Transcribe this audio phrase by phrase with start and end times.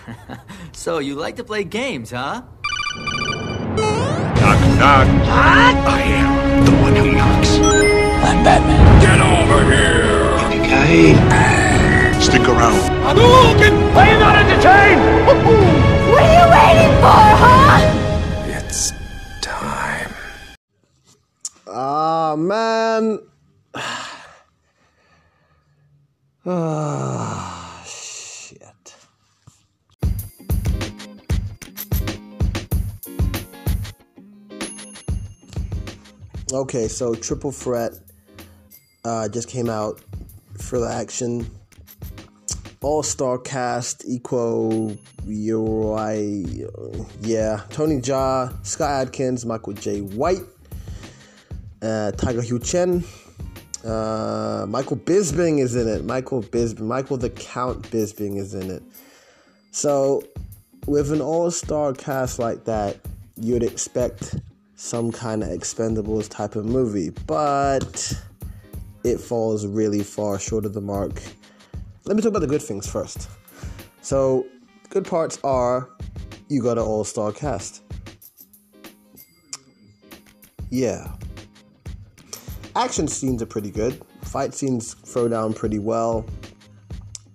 [0.72, 2.42] so you like to play games, huh?
[3.76, 5.06] Knock, knock.
[5.06, 5.76] What?
[5.86, 7.50] I am the one who knocks.
[7.58, 9.00] I'm Batman.
[9.00, 10.12] Get over here!
[10.60, 11.14] Okay.
[12.20, 12.80] Stick around.
[13.04, 13.74] Hadouken!
[13.96, 15.00] Are you not entertained?
[16.10, 17.78] what are you waiting for, huh?
[18.46, 18.92] It's
[19.40, 20.12] time.
[21.66, 23.20] Ah, man.
[26.44, 27.11] Ah,
[36.52, 37.92] Okay, so Triple Threat
[39.06, 40.02] uh, just came out
[40.58, 41.50] for the action.
[42.82, 47.62] All star cast, Iko Uwais, yeah.
[47.70, 50.42] Tony Jaa, Scott Adkins, Michael Jai White,
[51.80, 53.02] uh, Tiger Hu Chen,
[53.82, 56.04] uh, Michael Bisping is in it.
[56.04, 58.82] Michael Bisping, Michael the Count Bisping is in it.
[59.70, 60.22] So,
[60.86, 62.98] with an all-star cast like that,
[63.36, 64.34] you'd expect
[64.82, 68.12] some kind of Expendables type of movie, but
[69.04, 71.22] it falls really far short of the mark.
[72.04, 73.30] Let me talk about the good things first.
[74.00, 74.44] So,
[74.90, 75.88] good parts are
[76.48, 77.82] you got an all-star cast.
[80.68, 81.12] Yeah,
[82.74, 84.02] action scenes are pretty good.
[84.22, 86.26] Fight scenes throw down pretty well.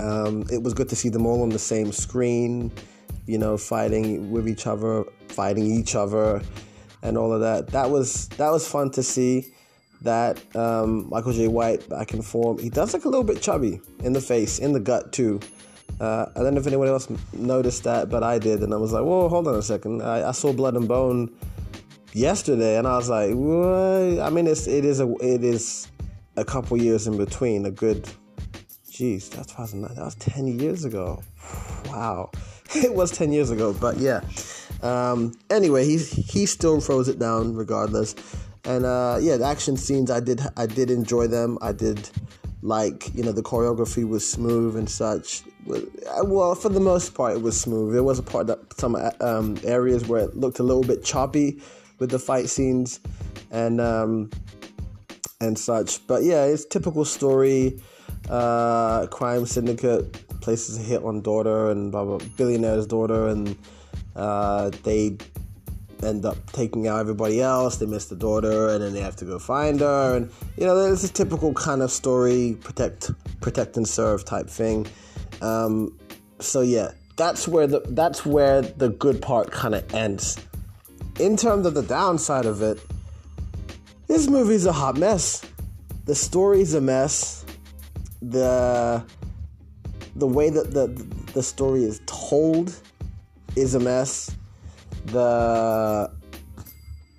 [0.00, 2.72] Um, it was good to see them all on the same screen,
[3.26, 6.42] you know, fighting with each other, fighting each other,
[7.02, 7.68] and all of that.
[7.68, 9.52] That was that was fun to see.
[10.02, 12.58] That um, Michael Jai White back in form.
[12.58, 15.40] He does look a little bit chubby in the face, in the gut too.
[16.00, 18.92] Uh, I don't know if anyone else noticed that, but I did, and I was
[18.92, 20.02] like, "Whoa, hold on a second.
[20.02, 21.34] I, I saw Blood and Bone
[22.12, 25.88] yesterday, and I was like, "What?" I mean, it's it is a it is
[26.36, 27.66] a couple years in between.
[27.66, 28.08] A good,
[28.88, 29.96] geez, that's 2009.
[29.96, 31.20] That was ten years ago.
[31.86, 32.30] Wow,
[32.76, 34.20] it was ten years ago, but yeah.
[34.82, 38.14] Um, anyway, he he still throws it down regardless,
[38.64, 41.58] and uh, yeah, the action scenes I did I did enjoy them.
[41.60, 42.08] I did
[42.62, 45.42] like you know the choreography was smooth and such.
[45.66, 47.92] Well, for the most part, it was smooth.
[47.92, 51.60] There was a part that some um, areas where it looked a little bit choppy
[51.98, 53.00] with the fight scenes
[53.50, 54.30] and um,
[55.40, 56.06] and such.
[56.06, 57.80] But yeah, it's typical story.
[58.28, 63.56] Uh, crime syndicate places a hit on daughter and blah, blah, billionaire's daughter, and
[64.18, 65.16] uh, they
[66.02, 67.76] end up taking out everybody else.
[67.76, 70.16] They miss the daughter, and then they have to go find her.
[70.16, 74.86] And you know, it's a typical kind of story, protect, protect and serve type thing.
[75.40, 75.96] Um,
[76.40, 80.38] so yeah, that's where the that's where the good part kind of ends.
[81.18, 82.80] In terms of the downside of it,
[84.08, 85.42] this movie's a hot mess.
[86.06, 87.44] The story's a mess.
[88.20, 89.04] The
[90.16, 90.88] the way that the
[91.34, 92.74] the story is told
[93.56, 94.36] is a mess.
[95.06, 96.10] The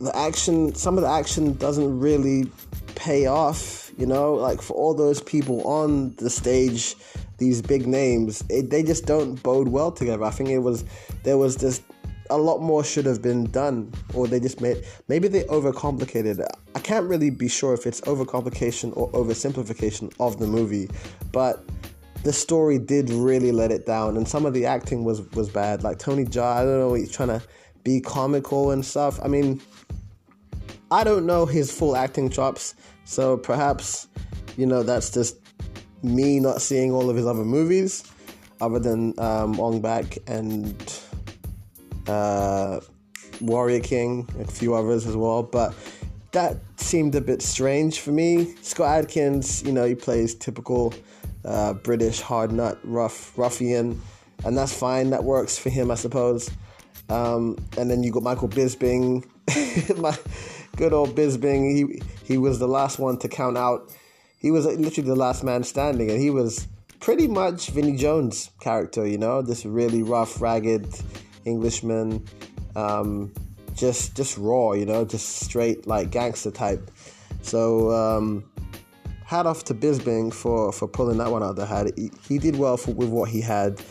[0.00, 2.50] the action, some of the action doesn't really
[2.94, 3.90] pay off.
[3.96, 6.96] You know, like for all those people on the stage,
[7.38, 10.24] these big names, it, they just don't bode well together.
[10.24, 10.84] I think it was
[11.22, 11.82] there was just
[12.30, 16.50] a lot more should have been done, or they just made maybe they overcomplicated it.
[16.74, 20.88] I can't really be sure if it's overcomplication or oversimplification of the movie,
[21.32, 21.64] but
[22.24, 25.84] the story did really let it down, and some of the acting was was bad.
[25.84, 27.42] Like Tony Jaa, I don't know, he's trying to
[27.84, 29.20] be comical and stuff.
[29.22, 29.60] I mean,
[30.90, 32.74] I don't know his full acting chops,
[33.04, 34.08] so perhaps
[34.56, 35.36] you know that's just
[36.02, 38.04] me not seeing all of his other movies,
[38.60, 40.74] other than um, Ong Bak and
[42.08, 42.80] uh,
[43.42, 45.74] Warrior King, a few others as well, but
[46.32, 48.54] that seemed a bit strange for me.
[48.62, 50.94] Scott Adkins, you know, he plays typical
[51.44, 54.00] uh, British hard nut, rough ruffian,
[54.44, 55.10] and that's fine.
[55.10, 56.50] That works for him, I suppose.
[57.08, 59.24] Um, and then you got Michael Bisping,
[59.98, 60.16] my
[60.76, 61.74] good old Bisping.
[61.74, 63.90] He he was the last one to count out.
[64.38, 66.66] He was literally the last man standing, and he was
[67.00, 69.06] pretty much Vinnie Jones' character.
[69.06, 70.86] You know, this really rough, ragged
[71.44, 72.26] Englishman,
[72.76, 73.32] um,
[73.74, 76.90] just just raw, you know, just straight like gangster type.
[77.42, 78.44] So um,
[79.24, 81.86] hat off to Bisping for for pulling that one out of the hat.
[81.96, 83.82] He, he did well for, with what he had,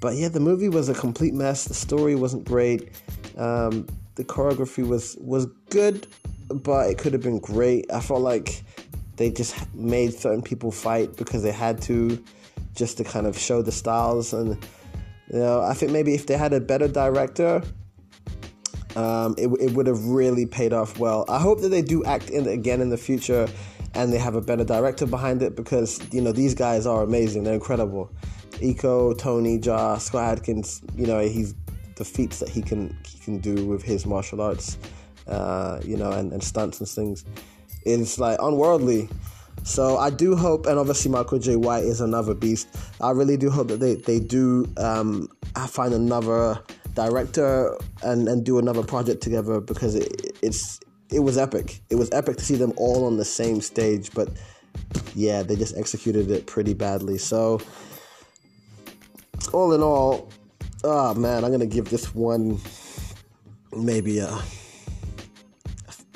[0.00, 1.64] but yeah, the movie was a complete mess.
[1.64, 2.90] The story wasn't great.
[3.36, 6.06] Um, the choreography was was good,
[6.48, 7.90] but it could have been great.
[7.92, 8.62] I felt like
[9.16, 12.22] they just made certain people fight because they had to,
[12.74, 14.56] just to kind of show the styles and
[15.32, 17.62] you know, I think maybe if they had a better director,
[18.96, 21.24] um, it, it would have really paid off well.
[21.28, 23.48] I hope that they do act in again in the future,
[23.94, 27.44] and they have a better director behind it because you know these guys are amazing.
[27.44, 28.10] They're incredible.
[28.60, 31.54] Iko, Tony, Jaa, Scott Adkins, you know, he's
[31.96, 34.78] the feats that he can he can do with his martial arts,
[35.26, 37.24] uh, you know, and, and stunts and things
[37.84, 39.08] is like unworldly.
[39.62, 42.68] So I do hope, and obviously Michael Jai White is another beast.
[43.00, 45.28] I really do hope that they they do um,
[45.68, 46.58] find another
[47.04, 50.80] director and and do another project together because it, it's
[51.10, 51.80] it was epic.
[51.90, 54.28] It was epic to see them all on the same stage, but
[55.14, 57.18] yeah, they just executed it pretty badly.
[57.18, 57.60] So
[59.52, 60.30] all in all,
[60.84, 62.58] oh man, I'm gonna give this one
[63.72, 64.30] maybe a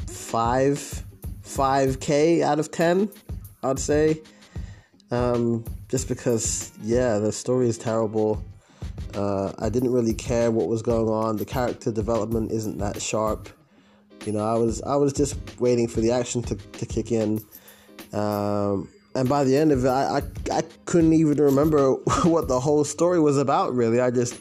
[0.07, 0.79] five
[1.43, 3.09] five k out of ten.
[3.63, 4.21] I'd say.
[5.11, 8.43] Um, just because, yeah, the story is terrible.
[9.15, 11.37] Uh, I didn't really care what was going on.
[11.37, 13.49] The character development isn't that sharp.
[14.25, 17.41] You know, I was I was just waiting for the action to, to kick in.
[18.13, 20.23] Um, and by the end of it, I, I,
[20.59, 21.93] I couldn't even remember
[22.25, 23.75] what the whole story was about.
[23.75, 24.41] Really, I just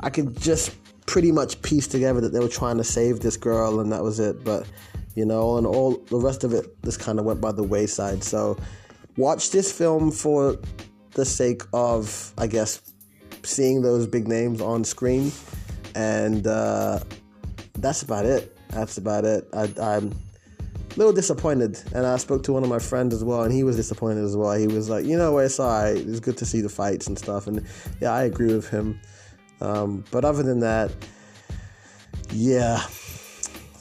[0.00, 0.74] I could just
[1.06, 4.20] pretty much piece together that they were trying to save this girl, and that was
[4.20, 4.44] it.
[4.44, 4.66] But
[5.14, 8.24] you know, and all the rest of it just kind of went by the wayside.
[8.24, 8.56] So,
[9.16, 10.58] watch this film for
[11.12, 12.80] the sake of, I guess,
[13.44, 15.32] seeing those big names on screen,
[15.94, 17.00] and uh,
[17.78, 18.56] that's about it.
[18.70, 19.48] That's about it.
[19.52, 20.12] I, I'm
[20.94, 23.64] a little disappointed, and I spoke to one of my friends as well, and he
[23.64, 24.52] was disappointed as well.
[24.52, 25.96] He was like, "You know, it's alright.
[25.96, 27.66] It's good to see the fights and stuff." And
[28.00, 29.00] yeah, I agree with him.
[29.60, 30.92] Um, but other than that,
[32.30, 32.82] yeah,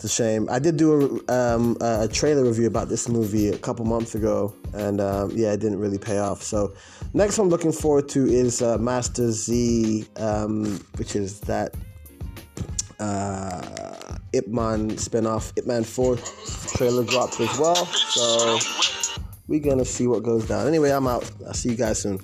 [0.04, 0.50] it's a shame.
[0.52, 4.54] I did do a, um, a trailer review about this movie a couple months ago,
[4.74, 6.44] and um, yeah, it didn't really pay off.
[6.44, 6.74] So,
[7.14, 11.74] next one I'm looking forward to is uh, Master Z, um, which is that
[13.00, 15.54] uh, Ip Man spin-off.
[15.56, 16.18] Ip Man 4
[16.76, 17.86] trailer dropped as well.
[17.86, 18.60] So,
[19.48, 20.68] we're gonna see what goes down.
[20.68, 21.32] Anyway, I'm out.
[21.48, 22.20] I'll see you guys soon.